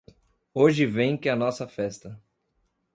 Hoje 0.51 0.87
vem 0.87 1.15
que 1.15 1.29
a 1.29 1.35
nossa 1.35 1.67
festa. 1.67 2.19